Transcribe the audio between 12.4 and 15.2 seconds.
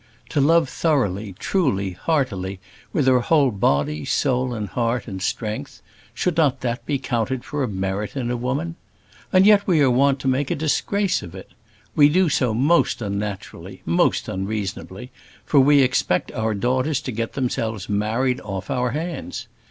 most unnaturally, most unreasonably;